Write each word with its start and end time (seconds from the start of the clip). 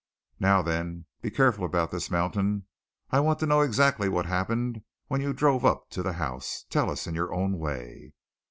"Now, 0.39 0.63
then, 0.63 1.05
be 1.21 1.29
careful 1.29 1.63
about 1.63 1.91
this, 1.91 2.09
Mountain. 2.09 2.65
I 3.11 3.19
want 3.19 3.37
to 3.37 3.45
know 3.45 3.61
exactly 3.61 4.09
what 4.09 4.25
happened 4.25 4.81
when 5.09 5.21
you 5.21 5.31
drove 5.31 5.63
up 5.63 5.91
to 5.91 6.01
the 6.01 6.13
house. 6.13 6.65
Tell 6.71 6.89
us 6.89 7.05
in 7.05 7.13
your 7.13 7.31
own 7.31 7.59
way." 7.59 8.15